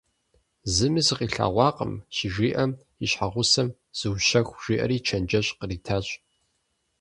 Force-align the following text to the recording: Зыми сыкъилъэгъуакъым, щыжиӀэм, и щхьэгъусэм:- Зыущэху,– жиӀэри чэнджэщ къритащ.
Зыми 0.75 1.01
сыкъилъэгъуакъым, 1.07 1.93
щыжиӀэм, 2.15 2.71
и 3.03 3.07
щхьэгъусэм:- 3.11 3.67
Зыущэху,– 3.97 4.59
жиӀэри 4.63 4.97
чэнджэщ 5.07 5.47
къритащ. 5.59 6.07